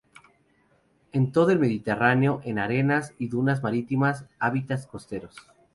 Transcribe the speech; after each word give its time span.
En 1.11 1.31
todo 1.31 1.51
el 1.51 1.59
Mediterráneo, 1.59 2.41
en 2.43 2.57
arenas 2.57 3.13
y 3.19 3.27
dunas 3.27 3.61
marítimas, 3.61 4.25
hábitats 4.39 4.87
costeros. 4.87 5.35